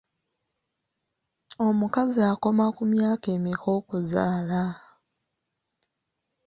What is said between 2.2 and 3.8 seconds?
akoma ku myaka emeka